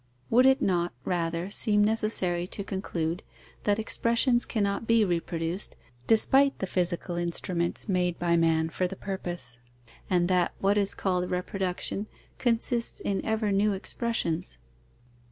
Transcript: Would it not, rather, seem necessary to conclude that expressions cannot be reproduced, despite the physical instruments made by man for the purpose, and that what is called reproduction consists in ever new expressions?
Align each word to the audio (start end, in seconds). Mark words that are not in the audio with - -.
Would 0.31 0.47
it 0.47 0.63
not, 0.63 0.93
rather, 1.05 1.51
seem 1.51 1.83
necessary 1.83 2.47
to 2.47 2.63
conclude 2.63 3.21
that 3.65 3.77
expressions 3.77 4.45
cannot 4.47 4.87
be 4.87 5.05
reproduced, 5.05 5.75
despite 6.07 6.57
the 6.57 6.65
physical 6.65 7.17
instruments 7.17 7.87
made 7.87 8.17
by 8.17 8.35
man 8.35 8.69
for 8.71 8.87
the 8.87 8.95
purpose, 8.95 9.59
and 10.09 10.27
that 10.27 10.55
what 10.57 10.75
is 10.75 10.95
called 10.95 11.29
reproduction 11.29 12.07
consists 12.39 12.99
in 12.99 13.23
ever 13.23 13.51
new 13.51 13.73
expressions? 13.73 14.57